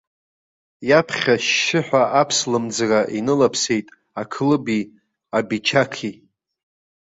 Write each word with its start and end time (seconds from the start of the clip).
Иаԥхьа 0.89 1.35
ашьшьыҳәа 1.37 2.03
аԥслымӡра 2.21 2.99
инылаԥсеит 3.17 3.87
ақлыби 4.21 4.81
абичақи. 5.37 6.13